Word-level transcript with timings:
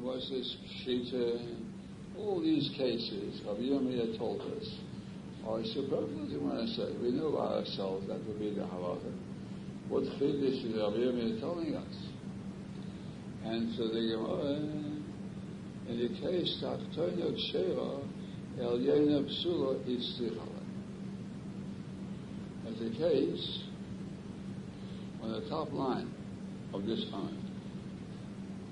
there 0.00 0.12
was 0.12 0.30
this 0.30 0.56
Shita, 0.84 1.56
all 2.16 2.40
these 2.40 2.70
cases, 2.76 3.40
Rabbi 3.46 3.60
Yirmiyah 3.60 4.18
told 4.18 4.40
us, 4.40 4.68
are 5.46 5.62
superfluous, 5.64 6.32
want 6.40 6.60
to 6.60 6.74
say. 6.74 6.92
We 7.02 7.10
know 7.12 7.28
about 7.28 7.60
ourselves, 7.60 8.06
that 8.08 8.24
would 8.26 8.38
be 8.38 8.50
the 8.54 8.62
halacha. 8.62 9.12
What 9.88 10.04
chiddush 10.04 10.64
is 10.64 10.76
Rabbi 10.76 10.96
Yirmiyah 10.96 11.40
telling 11.40 11.74
us? 11.74 11.94
And 13.44 13.74
so 13.76 13.88
the 13.88 14.00
Gemara, 14.00 14.56
in 15.88 15.98
the 15.98 16.08
case, 16.20 16.62
of 16.62 16.78
Tachtona 16.80 17.32
Kshera, 17.32 18.04
Elyona 18.58 19.24
Psula 19.24 19.84
Itztichala. 19.86 20.60
As 22.68 22.78
the 22.78 22.90
case, 22.96 23.64
on 25.22 25.32
the 25.32 25.48
top 25.48 25.72
line 25.72 26.12
of 26.72 26.86
this 26.86 27.04
time, 27.10 27.36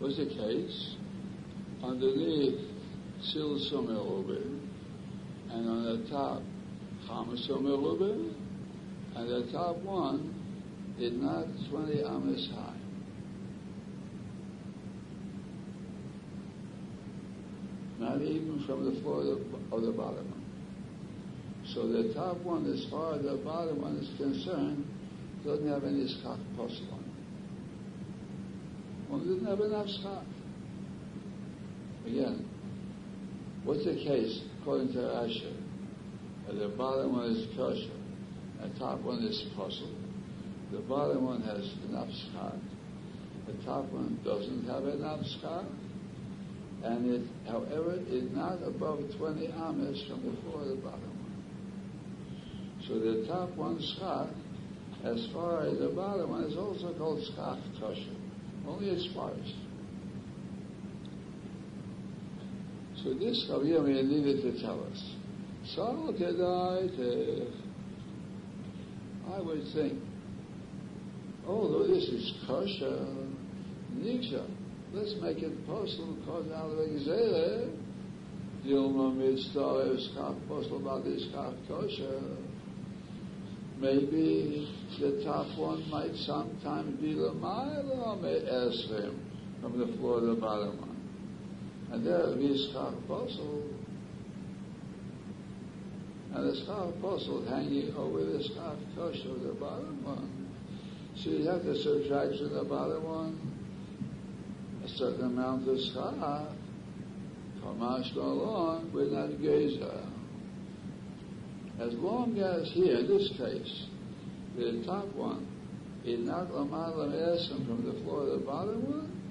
was 0.00 0.16
the 0.16 0.26
case 0.26 0.96
underneath 1.84 2.60
Sil 3.20 3.56
Somer 3.70 4.00
and 5.50 5.68
on 5.68 5.84
the 5.84 6.10
top 6.10 6.42
Somer 7.46 7.76
and 9.16 9.28
the 9.28 9.52
top 9.52 9.76
one 9.78 10.34
is 10.98 11.12
not 11.14 11.46
20 11.70 12.02
amas 12.02 12.48
high. 12.54 12.74
Not 17.98 18.20
even 18.22 18.64
from 18.66 18.84
the 18.84 19.00
floor 19.00 19.20
of 19.20 19.82
the, 19.82 19.92
bottom 19.92 20.30
one. 20.30 20.44
So 21.72 21.86
the 21.88 22.12
top 22.12 22.38
one, 22.38 22.66
as 22.72 22.84
far 22.90 23.14
as 23.14 23.22
the 23.22 23.40
bottom 23.44 23.80
one 23.80 23.96
is 23.96 24.08
concerned, 24.18 24.84
doesn't 25.44 25.68
have 25.68 25.84
any 25.84 26.08
schach 26.08 26.38
possible. 26.56 26.94
on 26.94 27.00
it. 27.00 27.10
Well, 29.08 29.20
it 29.20 29.26
doesn't 29.26 29.46
have 29.46 29.60
enough 29.60 29.88
schach. 30.02 30.33
Again, 32.06 32.48
what's 33.64 33.84
the 33.84 33.94
case 33.94 34.40
according 34.60 34.92
to 34.92 35.14
Asher? 35.14 35.54
That 36.46 36.58
the 36.58 36.68
bottom 36.76 37.12
one 37.12 37.30
is 37.30 37.46
kosher, 37.56 37.96
the 38.60 38.78
top 38.78 39.00
one 39.00 39.24
is 39.24 39.42
posel. 39.56 39.90
The 40.72 40.80
bottom 40.80 41.24
one 41.24 41.42
has 41.42 41.70
enough 41.88 42.08
schach. 42.08 42.60
The 43.46 43.64
top 43.64 43.90
one 43.92 44.18
doesn't 44.24 44.66
have 44.66 44.84
enough 44.84 45.20
schach 45.40 45.66
and 46.84 47.10
it, 47.10 47.22
however, 47.48 47.98
is 48.08 48.30
not 48.32 48.58
above 48.62 49.00
20 49.16 49.48
amas 49.52 50.04
from 50.06 50.20
the 50.20 50.36
floor 50.42 50.64
to 50.64 50.70
the 50.70 50.76
bottom 50.76 51.00
one. 51.00 51.32
So 52.86 52.98
the 52.98 53.26
top 53.26 53.56
one 53.56 53.80
schach, 53.80 54.28
as 55.02 55.26
far 55.32 55.66
as 55.66 55.78
the 55.78 55.88
bottom 55.88 56.30
one, 56.30 56.44
is 56.44 56.56
also 56.56 56.92
called 56.98 57.24
schach 57.34 57.58
kosher, 57.80 58.16
only 58.68 58.90
as 58.90 59.08
far 59.14 59.30
as. 59.30 59.52
So 63.04 63.12
this 63.12 63.44
Kaviyami 63.50 64.02
needed 64.02 64.40
to 64.40 64.62
tell 64.62 64.82
us. 64.90 65.14
So 65.76 66.14
to, 66.16 67.46
I 69.30 69.40
would 69.42 69.62
think, 69.74 70.02
although 71.46 71.86
this 71.86 72.04
is 72.04 72.32
kosher, 72.46 73.04
niksha, 73.94 74.46
let's 74.94 75.14
make 75.20 75.42
it 75.42 75.66
possible 75.66 76.16
because 76.18 76.50
out 76.52 76.70
of 76.70 76.78
Exele, 76.78 77.76
Dilma 78.64 79.14
Mitzvah 79.14 79.98
Schach 80.14 80.48
possible 80.48 80.78
about 80.78 81.04
this 81.04 81.26
kosher. 81.68 82.22
Maybe 83.78 84.66
the 84.98 85.22
top 85.26 85.58
one 85.58 85.90
might 85.90 86.14
sometimes 86.24 86.98
be 87.02 87.12
the 87.12 87.32
mile 87.34 88.16
from 89.60 89.78
the 89.78 89.96
floor 89.98 90.20
to 90.20 90.26
the 90.26 90.34
bottom 90.40 90.80
one. 90.80 90.93
And 91.94 92.04
there 92.04 92.34
be 92.34 92.70
Schach 92.72 92.92
possible. 93.06 93.62
And 96.34 96.50
the 96.50 96.56
Schach 96.66 97.00
possible 97.00 97.46
hanging 97.48 97.94
over 97.94 98.24
the 98.24 98.42
Skach 98.42 98.78
kosher, 98.96 99.38
the 99.38 99.54
bottom 99.60 100.02
one. 100.02 100.50
So 101.14 101.30
you 101.30 101.46
have 101.46 101.62
to 101.62 101.76
subtract 101.76 102.36
from 102.38 102.52
the 102.52 102.64
bottom 102.64 103.04
one 103.04 103.38
a 104.84 104.88
certain 104.88 105.24
amount 105.24 105.68
of 105.68 105.78
schach, 105.78 106.48
Kamash 107.62 108.16
along 108.16 108.90
with 108.92 109.12
that 109.12 109.40
geza. 109.40 110.08
As 111.78 111.94
long 111.94 112.36
as 112.40 112.72
here, 112.72 112.98
in 112.98 113.06
this 113.06 113.28
case, 113.38 113.86
the 114.56 114.82
top 114.84 115.14
one 115.14 115.46
is 116.04 116.18
not 116.26 116.48
Lamalam 116.48 117.12
Esem 117.12 117.64
from 117.68 117.84
the 117.86 118.02
floor 118.02 118.22
of 118.22 118.40
the 118.40 118.44
bottom 118.44 118.82
one, 118.90 119.22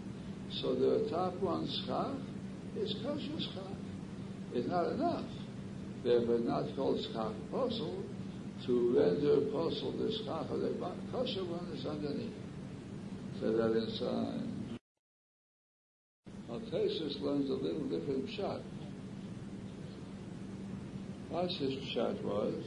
so 0.61 0.73
the 0.73 1.09
top 1.09 1.35
one 1.41 1.67
schach 1.85 2.15
is 2.77 2.95
kosher 3.03 3.39
schach. 3.39 3.77
It's 4.53 4.67
not 4.67 4.91
enough. 4.93 5.25
Therefore, 6.03 6.39
not 6.39 6.75
called 6.75 6.99
schach 7.11 7.33
apostle 7.49 8.03
to 8.65 8.95
render 8.97 9.47
apostle 9.49 9.91
the 9.97 10.11
schach 10.23 10.49
of 10.49 10.59
the 10.61 10.75
kosher 11.11 11.45
one 11.45 11.71
is 11.73 11.85
underneath. 11.85 12.33
So 13.39 13.51
that 13.51 13.75
inside. 13.75 14.53
Altesis 16.49 17.19
learns 17.21 17.49
a 17.49 17.53
little 17.53 17.89
different 17.89 18.29
shot. 18.37 18.61
Rashi's 21.31 21.91
shot 21.93 22.23
was, 22.23 22.63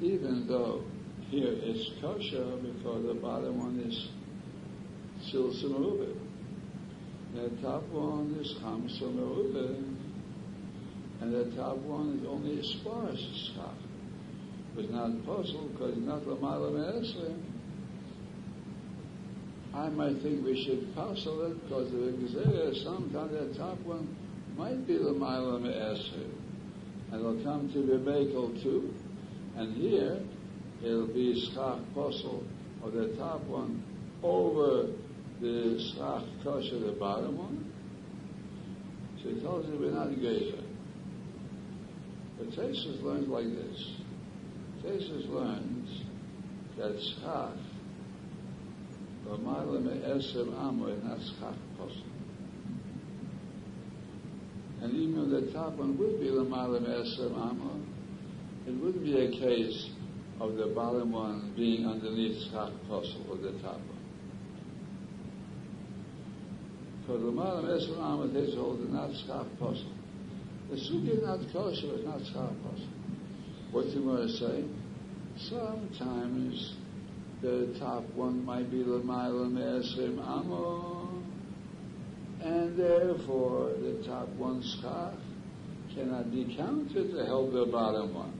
even 0.00 0.46
though 0.48 0.82
here 1.30 1.54
it's 1.54 1.88
kosher 2.00 2.56
because 2.56 3.06
the 3.06 3.14
bottom 3.14 3.58
one 3.58 3.78
is 3.80 4.08
still 5.28 5.52
merubah, 5.52 6.16
the 7.34 7.48
top 7.62 7.82
one 7.88 8.36
is 8.40 8.54
chamsa 8.62 9.02
merubah, 9.02 9.84
and 11.20 11.32
the 11.32 11.56
top 11.56 11.76
one 11.78 12.18
is 12.18 12.26
only 12.28 12.58
as 12.58 12.74
far 12.84 13.08
schach. 13.14 13.74
It 14.72 14.76
was 14.76 14.90
not 14.90 15.24
possible 15.24 15.68
because 15.72 15.96
not 15.98 16.24
the 16.24 16.34
malam 16.36 16.76
I 19.74 19.88
might 19.88 20.20
think 20.22 20.44
we 20.44 20.62
should 20.64 20.94
parcel 20.94 21.46
it 21.46 21.62
because 21.62 21.90
the 21.90 22.12
Gezerah, 22.12 22.84
sometimes 22.84 23.32
the 23.32 23.58
top 23.58 23.78
one 23.80 24.14
might 24.56 24.86
be 24.86 24.98
the 24.98 25.12
Mila 25.12 25.58
Me'esher. 25.58 26.28
And 27.10 27.20
it'll 27.20 27.42
come 27.42 27.72
to 27.72 27.80
the 27.80 27.94
Bekel 27.94 28.62
too. 28.62 28.92
And 29.56 29.74
here, 29.76 30.20
it'll 30.84 31.06
be 31.06 31.50
Schach 31.54 31.78
Posel, 31.94 32.44
or 32.82 32.90
the 32.90 33.14
top 33.16 33.42
one, 33.44 33.82
over 34.22 34.88
the 35.42 35.76
slach 35.98 36.24
touch 36.44 36.70
the 36.70 36.94
bottom 37.00 37.36
one. 37.36 37.72
So 39.20 39.30
he 39.30 39.40
tells 39.40 39.66
you 39.66 39.76
we're 39.80 39.90
not 39.90 40.14
geyer. 40.20 40.62
But 42.38 42.50
Tosfos 42.50 43.02
learns 43.02 43.26
like 43.26 43.46
this. 43.46 43.90
Tosfos 44.84 45.28
learns 45.28 46.02
that 46.78 46.96
schach, 46.96 47.58
b'mayla 49.26 49.82
me'esem 49.82 50.96
is 50.96 51.04
not 51.04 51.18
schach 51.18 51.58
posim. 51.76 52.12
And 54.80 54.94
even 54.94 55.24
if 55.24 55.46
the 55.46 55.52
top 55.52 55.74
one 55.74 55.98
would 55.98 56.20
be 56.20 56.30
l'mayla 56.30 56.80
me'esem 56.80 57.32
amor, 57.32 57.80
it 58.68 58.80
wouldn't 58.80 59.02
be 59.02 59.18
a 59.18 59.30
case 59.40 59.90
of 60.40 60.54
the 60.54 60.66
bottom 60.66 61.10
one 61.10 61.52
being 61.56 61.84
underneath 61.84 62.36
schach 62.50 62.72
posim 62.88 63.28
or 63.28 63.38
the 63.38 63.58
top 63.60 63.78
one. 63.78 63.91
The 67.12 67.18
Esem 67.18 68.00
Amo, 68.00 68.26
they 68.28 68.56
hold 68.56 68.80
it 68.80 68.90
not 68.90 69.10
Schach 69.26 69.46
Posel. 69.60 69.92
The 70.70 70.76
Sugi 70.76 71.18
is 71.18 71.22
not 71.22 71.40
kosher, 71.52 71.94
it's 71.94 72.06
not 72.06 72.20
Schach 72.32 72.52
Posel. 72.64 72.88
What's 73.70 73.92
the 73.92 74.00
Gemara 74.00 74.28
say? 74.28 74.64
Sometimes 75.36 76.74
the 77.42 77.76
top 77.78 78.04
one 78.14 78.44
might 78.44 78.70
be 78.70 78.78
Lamaila 78.78 79.50
Me'esrim 79.50 80.26
Amo, 80.26 81.22
and 82.42 82.78
therefore 82.78 83.74
the 83.80 84.02
top 84.06 84.28
one 84.30 84.62
schach 84.62 85.14
cannot 85.94 86.30
be 86.30 86.54
counted 86.56 87.12
to 87.12 87.26
help 87.26 87.52
the 87.52 87.66
bottom 87.66 88.14
one. 88.14 88.32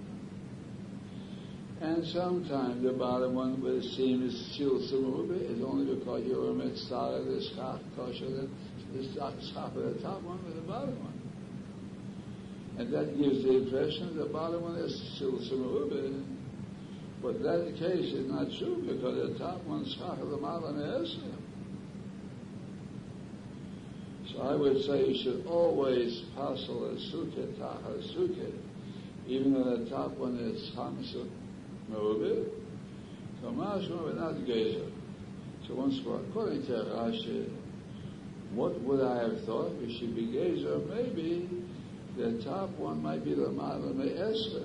And 1.82 2.06
sometimes 2.06 2.82
the 2.82 2.93
bottom 2.93 3.35
one 3.35 3.61
will 3.61 3.82
seem 3.82 4.26
as 4.29 4.35
still 4.55 4.81
similar 4.87 5.35
is 5.35 5.62
only 5.62 5.94
because 5.94 6.25
you're 6.25 6.50
a 6.50 6.55
mitzvah, 6.55 7.25
the 7.26 7.43
schach 7.55 7.81
kosher, 7.96 8.49
the, 8.93 9.03
schach 9.15 9.73
of 9.75 9.75
the 9.75 10.00
top 10.03 10.23
one 10.23 10.44
with 10.44 10.56
the 10.56 10.62
bottom 10.62 10.99
one. 11.00 11.21
And 12.79 12.93
that 12.93 13.17
gives 13.19 13.43
the 13.44 13.65
impression 13.65 14.17
the 14.17 14.27
bottom 14.27 14.62
one 14.62 14.77
is 14.77 14.93
still 15.17 15.39
similar 15.49 15.89
but 17.23 17.41
that 17.44 17.77
case 17.79 18.12
is 18.12 18.29
not 18.29 18.49
true 18.59 18.83
because 18.83 19.31
the 19.31 19.39
top 19.39 19.62
one 19.65 19.87
schach 19.87 20.19
of 20.19 20.31
the 20.31 20.37
bottom 20.37 20.77
is. 20.77 21.17
So 24.33 24.43
I 24.43 24.56
would 24.56 24.83
say 24.83 25.06
you 25.06 25.23
should 25.23 25.47
always 25.47 26.23
passel 26.35 26.87
a 26.87 26.94
sukkah, 27.15 27.59
taha 27.59 27.94
sukkah, 28.17 28.53
even 29.29 29.55
though 29.55 29.77
the 29.77 29.89
top 29.89 30.17
one 30.19 30.37
is 30.39 30.73
hamsuk 30.77 31.29
merubah. 31.91 32.49
So 33.41 33.49
mashma 33.49 34.17
not 34.17 34.35
gezer. 34.44 34.91
So 35.69 35.75
once 35.75 36.00
more, 36.05 36.21
according 36.29 36.67
to 36.67 36.73
Rashi, 36.73 37.49
what 38.54 38.81
would 38.82 39.00
I 39.00 39.22
have 39.22 39.44
thought? 39.44 39.72
We 39.81 39.99
should 39.99 40.14
be 40.14 40.26
gazer. 40.26 40.78
Maybe 40.88 41.49
the 42.16 42.43
top 42.44 42.70
one 42.78 43.02
might 43.02 43.25
be 43.25 43.34
the 43.34 43.46
Ma'ala 43.46 43.94
Me'esra. 43.94 44.64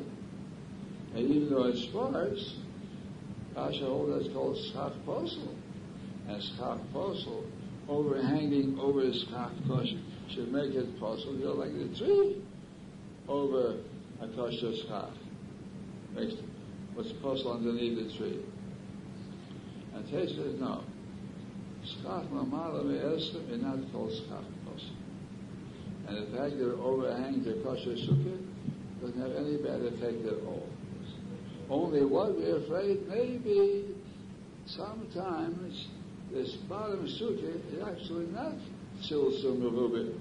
And 1.16 1.32
even 1.32 1.50
though 1.50 1.68
it's 1.68 1.82
sparse, 1.84 2.56
Kasha 3.56 3.86
holds 3.86 4.24
that's 4.24 4.34
called 4.34 4.58
Schach 4.72 4.94
Posel. 5.06 5.56
And 6.28 6.44
Schach 6.44 6.80
Posel, 6.94 7.46
overhanging 7.88 8.78
over 8.80 9.02
Schach 9.14 9.52
Kosher, 9.68 9.98
should 10.30 10.52
make 10.52 10.74
it 10.74 11.00
Posel, 11.00 11.40
you 11.40 11.54
like 11.54 11.72
the 11.72 11.98
tree, 11.98 12.42
over 13.30 13.78
a 14.22 14.28
Kosher 14.36 14.74
Schach. 14.88 15.14
Makes 16.14 16.36
what's 16.94 17.14
Posel 17.14 17.56
underneath 17.56 17.96
the 18.12 18.18
tree. 18.18 18.40
And 19.96 20.06
Tesha 20.08 20.36
says, 20.36 20.60
no. 20.60 20.84
Not 22.04 22.32
called. 23.92 24.12
And 26.08 26.18
the 26.18 26.38
fact 26.38 26.58
that 26.58 26.72
it 26.72 26.80
overhangs 26.80 27.46
the 27.46 27.54
kosher 27.64 27.96
sukkah 27.96 28.40
doesn't 29.02 29.22
have 29.22 29.36
any 29.36 29.58
bad 29.58 29.82
effect 29.82 30.26
at 30.26 30.46
all. 30.46 30.68
Only 31.70 32.06
what 32.06 32.38
we're 32.38 32.58
afraid 32.64 33.08
maybe 33.10 33.86
sometimes 34.66 35.88
this 36.32 36.56
bottom 36.70 37.06
sukkah 37.06 37.56
is 37.74 37.84
actually 37.84 38.28
not 38.28 38.54
silsum 39.02 39.62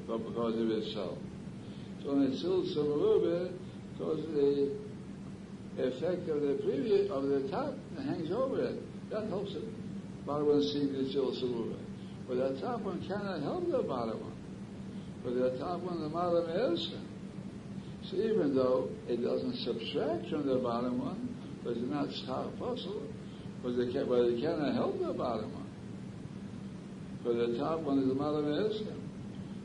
but 0.08 0.18
because 0.18 0.54
of 0.60 0.70
itself. 0.70 1.18
So 2.02 2.20
it's 2.20 2.42
silsum 2.42 3.48
because 3.92 4.18
of 4.24 4.32
the 4.34 4.72
effect 5.78 6.28
of 6.28 6.40
the 6.42 6.58
previous 6.64 7.10
of 7.10 7.28
the 7.28 7.48
top 7.48 7.74
that 7.96 8.04
hangs 8.06 8.30
over 8.32 8.60
it, 8.60 9.10
that 9.10 9.28
helps 9.28 9.52
it. 9.52 9.64
Seeing 10.26 10.92
the 10.92 11.08
silsum 11.14 11.76
But 12.26 12.34
the 12.34 12.60
top 12.60 12.80
one 12.80 13.00
cannot 13.06 13.42
help 13.42 13.70
the 13.70 13.82
bottom 13.86 14.20
one. 14.20 14.32
But 15.22 15.34
the 15.34 15.58
top 15.58 15.80
one, 15.82 16.02
the 16.02 16.08
bottom 16.08 16.50
is. 16.72 16.90
So 18.10 18.16
even 18.16 18.54
though 18.54 18.88
it 19.08 19.22
doesn't 19.22 19.54
subtract 19.62 20.30
from 20.30 20.46
the 20.46 20.58
bottom 20.58 20.98
one, 20.98 21.34
but 21.62 21.76
it's 21.76 22.26
not 22.26 22.58
possible, 22.58 23.06
but 23.62 23.76
they, 23.76 23.92
can, 23.92 24.08
but 24.08 24.22
it 24.26 24.40
cannot 24.40 24.74
help 24.74 24.98
the 24.98 25.12
bottom 25.12 25.52
one. 25.52 25.70
But 27.22 27.34
the 27.34 27.58
top 27.58 27.80
one 27.80 27.98
is 28.00 28.08
the 28.08 28.14
bottom 28.14 28.46
is. 28.52 28.82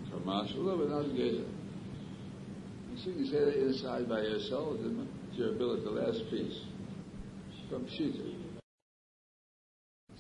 So 0.09 0.19
Mashallah, 0.25 0.77
but 0.77 0.89
not 0.89 1.15
Geza. 1.15 1.45
So 3.03 3.09
you 3.09 3.15
can 3.15 3.25
say 3.25 3.39
that 3.45 3.65
inside 3.65 4.07
by 4.09 4.21
yourself, 4.21 4.77
it's 4.79 5.37
your 5.37 5.55
ability, 5.55 5.83
the 5.85 5.89
last 5.89 6.21
piece. 6.29 6.59
From 7.69 7.85
Shita. 7.85 8.41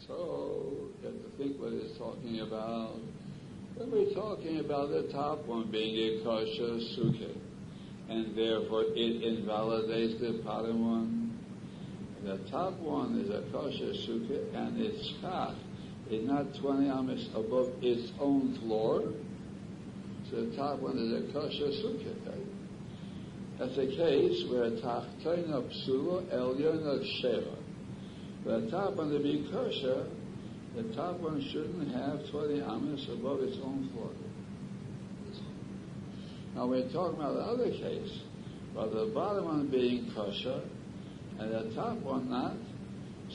So, 0.07 0.89
you 1.01 1.07
have 1.07 1.15
to 1.15 1.37
think 1.37 1.59
what 1.59 1.73
it's 1.73 1.89
talking 2.01 2.39
about. 2.39 2.95
We're 3.77 4.13
talking 4.13 4.59
about 4.59 4.89
the 4.89 5.09
top 5.11 5.45
one 5.45 5.69
being 5.71 6.19
a 6.19 6.23
kosher 6.23 6.79
sukkah, 6.97 7.35
and 8.09 8.35
therefore 8.35 8.85
it 8.95 9.23
invalidates 9.23 10.19
the 10.19 10.41
bottom 10.43 10.85
one. 10.85 11.39
The 12.23 12.39
top 12.49 12.79
one 12.79 13.19
is 13.19 13.29
a 13.29 13.43
kosher 13.51 13.93
sukkah, 14.07 14.55
and 14.55 14.81
its 14.81 15.13
schach 15.21 15.55
is 16.09 16.27
not 16.27 16.45
20 16.59 16.89
amas 16.89 17.27
above 17.35 17.69
its 17.81 18.11
own 18.19 18.57
floor. 18.59 19.03
So 20.29 20.45
the 20.45 20.55
top 20.55 20.79
one 20.79 20.97
is 20.97 21.11
a 21.11 21.33
sukkah. 21.37 22.25
Right? 22.25 22.47
That's 23.59 23.77
a 23.77 23.85
case 23.85 24.43
where 24.49 24.71
tachtoina 24.71 25.69
psula 25.69 26.23
elyona 26.33 27.05
sheva. 27.21 27.57
The 28.43 28.71
top 28.71 28.95
one 28.95 29.11
to 29.11 29.19
be 29.19 29.47
kosher 29.51 30.07
the 30.75 30.83
top 30.95 31.19
one 31.19 31.41
shouldn't 31.51 31.93
have 31.93 32.29
20 32.31 32.61
amas 32.61 33.07
above 33.11 33.41
its 33.41 33.57
own 33.63 33.89
floor. 33.93 34.09
Now 36.55 36.67
we're 36.67 36.89
talking 36.91 37.19
about 37.19 37.33
the 37.35 37.41
other 37.41 37.71
case, 37.71 38.19
about 38.71 38.91
the 38.93 39.11
bottom 39.13 39.45
one 39.45 39.67
being 39.67 40.11
kosher 40.13 40.61
and 41.39 41.51
the 41.51 41.75
top 41.75 41.97
one 41.99 42.29
not. 42.29 42.55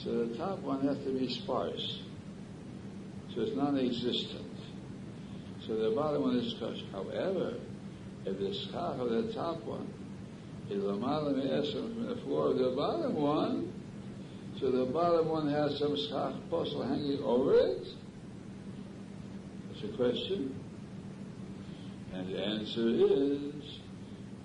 So 0.05 0.27
the 0.27 0.37
top 0.37 0.61
one 0.61 0.87
has 0.87 0.99
to 1.05 1.19
be 1.19 1.29
sparse. 1.29 2.01
So 3.35 3.43
it's 3.43 3.57
non-existent. 3.57 4.47
So 5.67 5.77
the 5.77 5.95
bottom 5.95 6.23
one 6.23 6.37
is 6.37 6.55
kosher. 6.59 6.87
However, 6.93 7.55
if 8.25 8.39
the 8.39 8.53
schach 8.53 8.99
of 8.99 9.11
the 9.11 9.33
top 9.33 9.63
one 9.65 9.93
is 10.69 10.83
a 10.83 10.89
from 10.89 12.07
the 12.07 12.17
floor 12.25 12.51
of 12.51 12.59
the 12.59 12.75
bottom 12.77 13.15
one, 13.15 13.73
so 14.61 14.71
the 14.71 14.91
bottom 14.91 15.29
one 15.29 15.49
has 15.51 15.79
some 15.79 15.95
schach 16.09 16.35
posel 16.51 16.89
hanging 16.89 17.23
over 17.23 17.55
it? 17.55 17.87
That's 19.69 19.93
a 19.93 19.97
question. 19.97 20.59
And 22.15 22.35
the 22.35 22.41
answer 22.43 22.89
is 22.89 23.81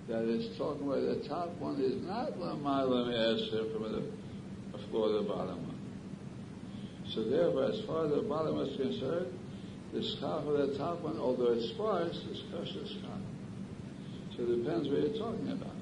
that 0.08 0.28
it's 0.28 0.58
talking 0.58 0.86
about 0.86 1.00
the 1.00 1.26
top 1.28 1.56
one 1.58 1.80
is 1.80 2.02
not 2.02 2.32
Lamaila 2.32 3.08
Me'eser 3.08 3.72
from 3.72 3.84
the 3.92 4.88
floor 4.90 5.08
of 5.08 5.24
the 5.24 5.28
bottom 5.30 5.66
one. 5.66 5.80
So 7.14 7.24
therefore, 7.24 7.64
as 7.64 7.80
far 7.86 8.06
as 8.06 8.12
the 8.12 8.22
bottom 8.28 8.60
is 8.60 8.76
concerned, 8.76 9.38
the 9.94 10.02
schach 10.02 10.44
of 10.44 10.68
the 10.68 10.76
top 10.76 11.00
one, 11.00 11.18
although 11.18 11.52
it's 11.52 11.70
sparse, 11.70 12.16
is 12.30 12.42
kosher 12.50 12.86
schach. 12.86 14.36
So 14.36 14.42
it 14.44 14.62
depends 14.62 14.88
what 14.88 15.00
you're 15.00 15.18
talking 15.18 15.52
about. 15.52 15.81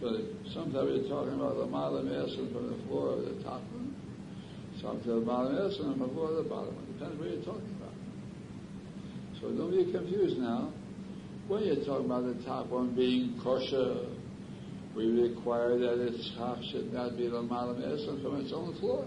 So 0.00 0.16
sometimes 0.54 0.88
we're 0.88 1.08
talking 1.10 1.34
about 1.34 1.58
the 1.58 1.66
malam 1.66 2.08
esim 2.08 2.50
from 2.54 2.72
the 2.72 2.88
floor 2.88 3.18
of 3.18 3.20
the 3.20 3.42
top 3.44 3.60
one. 3.70 3.94
Sometimes 4.80 5.04
the 5.04 5.20
malam 5.20 5.54
esim 5.56 5.92
from 5.92 6.08
the 6.08 6.14
floor 6.14 6.30
of 6.30 6.36
the 6.36 6.48
bottom 6.48 6.74
one. 6.74 6.86
Depends 6.96 7.18
what 7.20 7.28
you're 7.28 7.44
talking 7.44 7.76
about. 7.76 7.92
So 9.40 9.52
don't 9.52 9.70
be 9.70 9.92
confused 9.92 10.38
now. 10.38 10.72
When 11.48 11.64
you're 11.64 11.84
talking 11.84 12.06
about 12.06 12.24
the 12.24 12.42
top 12.44 12.68
one 12.68 12.94
being 12.94 13.38
kosher, 13.44 14.06
we 14.96 15.04
require 15.20 15.76
that 15.78 16.00
its 16.00 16.32
half 16.38 16.56
should 16.72 16.94
not 16.94 17.18
be 17.18 17.28
the 17.28 17.42
malam 17.42 17.82
esim 17.82 18.22
from 18.22 18.40
its 18.40 18.54
own 18.54 18.72
floor. 18.80 19.06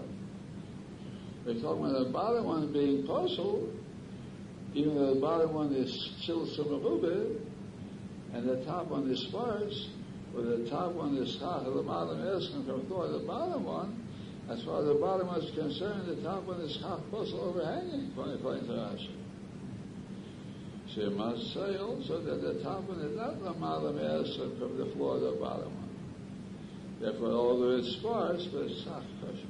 We're 1.44 1.60
talking 1.60 1.86
about 1.86 2.04
the 2.04 2.10
bottom 2.12 2.44
one 2.44 2.72
being 2.72 3.04
kosher, 3.04 3.66
even 4.74 4.94
though 4.94 5.14
the 5.14 5.20
bottom 5.20 5.54
one 5.54 5.74
is 5.74 5.90
still 6.22 6.46
some 6.54 6.70
and 8.32 8.48
the 8.48 8.64
top 8.64 8.88
one 8.90 9.10
is 9.10 9.26
sparse, 9.28 9.88
but 10.34 10.44
the 10.44 10.70
top 10.70 10.92
one 10.92 11.16
is 11.16 11.36
schach, 11.36 11.64
the 11.64 11.82
bottom 11.82 12.20
is 12.20 12.48
from 12.66 12.86
floor 12.86 13.08
the 13.08 13.20
bottom 13.20 13.64
one, 13.64 14.02
as 14.50 14.62
far 14.64 14.80
as 14.80 14.86
the 14.86 14.94
bottom 14.94 15.28
one 15.28 15.40
is 15.40 15.54
concerned, 15.54 16.06
the 16.06 16.22
top 16.22 16.44
one 16.44 16.60
is 16.60 16.76
schach 16.76 17.00
posel 17.10 17.40
overhanging, 17.40 18.12
according 18.16 18.66
to 18.66 18.72
Rashi. 18.72 19.10
You 20.96 21.10
must 21.10 21.52
say 21.52 21.76
also 21.76 22.20
that 22.22 22.40
the 22.40 22.62
top 22.62 22.82
one 22.88 23.00
is 23.00 23.16
not 23.16 23.42
the 23.42 23.52
malam 23.54 23.98
from 24.58 24.78
the 24.78 24.86
floor 24.94 25.16
of 25.16 25.22
the 25.22 25.32
bottom 25.32 25.74
one. 25.74 25.88
Therefore, 27.00 27.32
although 27.32 27.76
it's 27.76 27.96
sparse, 27.96 28.46
but 28.52 28.62
it's 28.62 28.84
kosher. 29.20 29.43